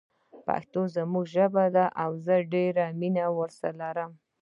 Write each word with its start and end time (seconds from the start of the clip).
پښتو 0.45 0.81
زموږ 0.95 1.25
ژبه 1.35 1.65
ده 1.75 1.85
او 2.03 2.11
زه 2.25 2.35
ډیره 2.53 2.85
مینه 2.99 3.25
ورسره 3.37 3.71
لرم 3.81 4.11